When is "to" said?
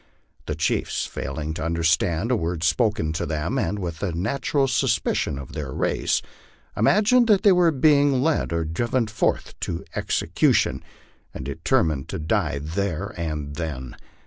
1.53-1.63, 3.13-3.27, 9.59-9.85, 12.09-12.17